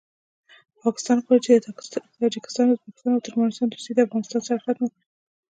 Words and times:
پاکستان 0.83 1.17
غواړي 1.23 1.41
چې 1.45 1.51
د 1.65 1.67
تاجکستان 2.21 2.65
ازبکستان 2.69 3.09
او 3.13 3.23
ترکمستان 3.25 3.67
دوستي 3.69 3.91
د 3.93 3.99
افغانستان 4.07 4.41
سره 4.47 4.63
ختمه 4.63 4.87
کړي 4.93 5.03